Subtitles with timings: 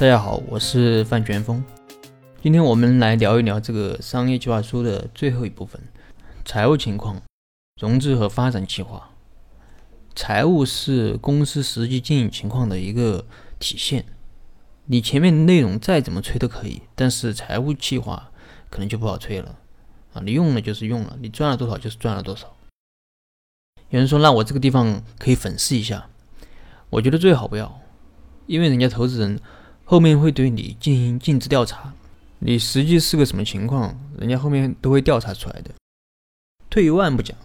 [0.00, 1.62] 大家好，我是范全峰。
[2.42, 5.80] 今天我们来聊一聊这个商业计划书的最后一部分——
[6.44, 7.22] 财务情况、
[7.80, 9.10] 融资和发展计划。
[10.16, 13.24] 财务是公司实际经营情况的一个
[13.60, 14.04] 体现。
[14.86, 18.32] 你前面内容再怎么吹都可以，但是财务计划
[18.70, 19.56] 可能就不好吹了
[20.14, 20.22] 啊！
[20.24, 22.56] 你用了就是用了，你赚了多少就是赚了多少。
[23.90, 26.08] 有人说，那我这个地方可以粉饰一下，
[26.90, 27.80] 我觉得最好不要，
[28.46, 29.38] 因为人家投资人
[29.84, 31.92] 后面会对你进行尽职调查，
[32.38, 35.70] 你实际是个什么情况，人家后面都会调查出来的。
[36.70, 37.36] 退一万步讲，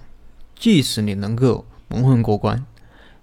[0.55, 2.65] 即使你能够蒙混过关，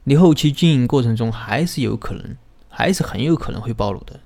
[0.05, 2.36] 你后期经营过程中还是有可能。
[2.77, 4.19] 还是很有可能会暴露的。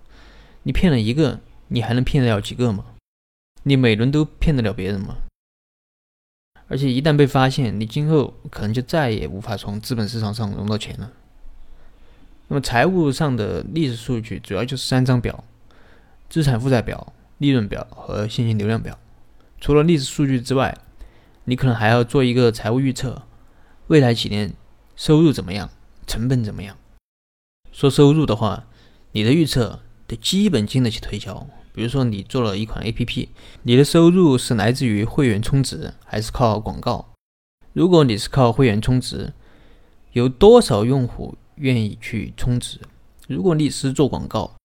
[0.62, 2.82] 你骗了一个，你还能骗得了几个吗？
[3.65, 5.18] 你每轮都骗得了别人吗？
[6.66, 11.12] 而且一旦被发现，你今后可能就再也无法从资本市场上融到钱了。
[12.48, 15.45] 那么财务上的历史数据主要就是三张表：
[16.29, 18.99] 资产负债表、利润表和现金流量表。
[19.60, 20.76] 除了历史数据之外，
[21.45, 23.23] 你可能还要做一个财务预测：
[23.88, 24.54] 未来几年
[24.96, 25.71] 收入怎么样，
[26.07, 26.76] 成本怎么样？
[27.71, 28.65] 说收入的话，
[29.13, 31.46] 你的预测得基本经得起推敲。
[31.74, 33.29] 比如说，你做了一款 APP，
[33.63, 37.13] 你的收入是来自于会员充值还是靠广告？
[37.73, 39.32] 如果你是靠会员充值，
[40.13, 42.80] 有多少用户愿意去充值？
[43.26, 44.56] 如果你是做广告，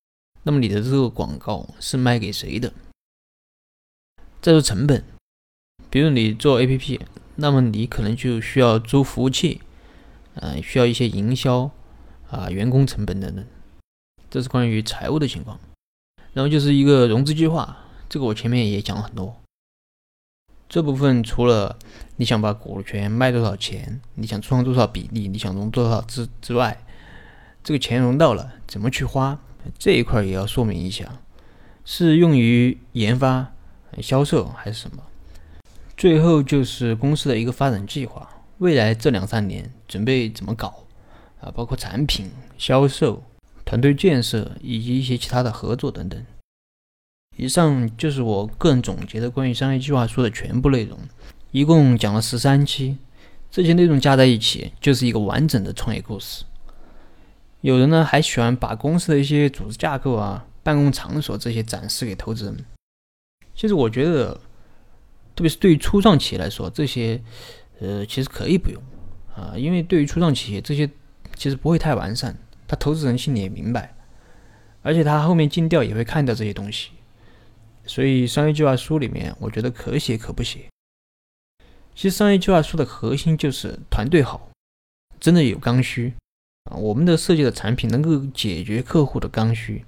[0.44, 2.74] 那么你的这个广告是卖给谁的？
[4.42, 5.04] 再说成本，
[5.90, 7.00] 比如你做 APP，
[7.36, 9.62] 那么你可能就需要租服务器，
[10.36, 11.72] 呃，需要一些营销。
[12.32, 13.46] 啊，员工成本等等，
[14.28, 15.60] 这是关于财务的情况。
[16.34, 17.78] 然后就是一个融资计划，
[18.10, 19.43] 这个我前面也讲了很多。
[20.74, 21.78] 这部分除了
[22.16, 26.84] 你想把股权卖多少钱，你想创多少比例，你想融多少资之外，
[27.64, 29.40] 这个钱融到了怎么去花，
[29.78, 31.08] 这一块也要说明一下，
[31.86, 33.54] 是用于研发、
[34.02, 35.04] 销售还是什么？
[35.96, 40.86] 最后就是公司的一个发展计划，未来这两三年准备怎么搞？
[41.40, 43.22] 啊，包括产品销售、
[43.64, 46.26] 团队建设以及一些其他的合作等等。
[47.36, 50.98] 以上就是我个人总结的关于商业计划书的全部内容，
[51.52, 52.98] 一共讲了十三期，
[53.50, 56.44] 这些内容加在一起就是一个完整的创业故事。
[57.62, 62.66] 有人呢还喜欢把公司的一些组织架构啊、办公场所这些展示给投资人。
[63.56, 64.34] 其实我觉得，
[65.36, 67.22] 特别是对于初创企业来说，这些
[67.80, 68.82] 呃其实可以不用
[69.36, 70.90] 啊，因为对于初创企业这些。
[71.36, 73.96] 其实不会太完善，他投资人心里也明白，
[74.84, 76.92] 而且他后面尽调也会看到这些东西，
[77.86, 80.70] 所以商业计划书里面，我觉得可写可不写。
[81.96, 84.50] 其实商业计划书的核心就是团队好，
[85.20, 86.14] 真的有刚需
[86.72, 89.86] 啊，我们的设计的产品能够解决客户的刚需，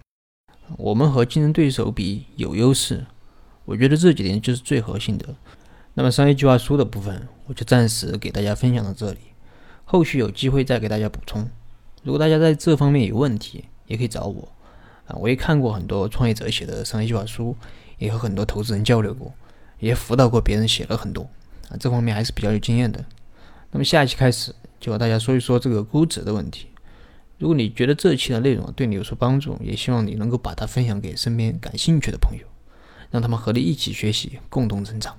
[0.78, 3.06] 我们和竞争对手比有优势，
[3.66, 5.35] 我觉得这几点就是最核心的。
[5.94, 9.19] 那么商业计划书的部分，我就暂时给大家分享到这里。
[9.85, 11.50] 后续有机会再给大家补充。
[12.03, 14.51] 如果大家在这方面有问题，也可以找我
[15.07, 15.16] 啊。
[15.16, 17.55] 我也看过很多创业者写的商业计划书，
[17.97, 19.33] 也和很多投资人交流过，
[19.79, 21.29] 也辅导过别人写了很多
[21.69, 21.77] 啊。
[21.79, 23.03] 这方面还是比较有经验的。
[23.71, 26.67] 那么下一期开始就和大家说一说这个估值的问题。
[27.38, 32.45] 如果你觉得这期的内容对你有所帮助，也希望你能够把它分享给身边感兴趣的朋友，
[33.11, 35.17] 让他们和你一起学习，共同成长。